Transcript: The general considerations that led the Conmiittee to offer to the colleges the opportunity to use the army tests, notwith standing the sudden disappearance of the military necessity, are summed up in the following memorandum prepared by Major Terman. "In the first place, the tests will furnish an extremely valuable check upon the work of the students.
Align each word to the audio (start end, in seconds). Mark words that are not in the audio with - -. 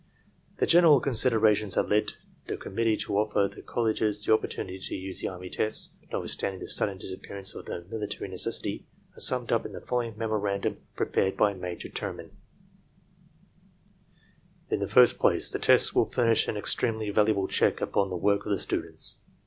The 0.57 0.65
general 0.65 0.99
considerations 0.99 1.75
that 1.75 1.87
led 1.87 2.13
the 2.47 2.57
Conmiittee 2.57 2.99
to 3.01 3.19
offer 3.19 3.47
to 3.47 3.53
the 3.55 3.61
colleges 3.61 4.25
the 4.25 4.33
opportunity 4.33 4.79
to 4.79 4.95
use 4.95 5.21
the 5.21 5.27
army 5.27 5.47
tests, 5.51 5.91
notwith 6.11 6.29
standing 6.29 6.59
the 6.59 6.65
sudden 6.65 6.97
disappearance 6.97 7.53
of 7.53 7.65
the 7.67 7.83
military 7.83 8.27
necessity, 8.27 8.87
are 9.15 9.19
summed 9.19 9.51
up 9.51 9.63
in 9.63 9.73
the 9.73 9.79
following 9.81 10.17
memorandum 10.17 10.77
prepared 10.95 11.37
by 11.37 11.53
Major 11.53 11.87
Terman. 11.89 12.31
"In 14.71 14.79
the 14.79 14.87
first 14.87 15.19
place, 15.19 15.51
the 15.51 15.59
tests 15.59 15.93
will 15.93 16.05
furnish 16.09 16.47
an 16.47 16.57
extremely 16.57 17.11
valuable 17.11 17.47
check 17.47 17.79
upon 17.79 18.09
the 18.09 18.17
work 18.17 18.43
of 18.43 18.49
the 18.51 18.57
students. 18.59 19.21